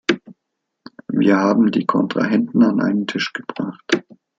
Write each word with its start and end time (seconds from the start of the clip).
Wir 1.09 1.37
haben 1.37 1.69
die 1.69 1.85
Kontrahenten 1.85 2.63
an 2.63 2.81
einen 2.81 3.05
Tisch 3.05 3.33
gebracht. 3.33 4.01